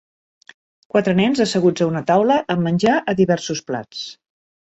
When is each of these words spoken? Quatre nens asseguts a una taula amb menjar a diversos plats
Quatre 0.93 1.13
nens 1.19 1.41
asseguts 1.43 1.83
a 1.85 1.89
una 1.91 2.01
taula 2.09 2.39
amb 2.55 2.67
menjar 2.69 2.97
a 3.13 3.17
diversos 3.21 3.65
plats 3.71 4.01